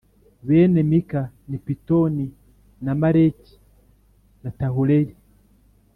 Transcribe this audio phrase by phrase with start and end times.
[0.47, 2.25] Bene Mika ni Pitoni
[2.83, 3.51] na Meleki
[4.43, 5.15] na Tahureya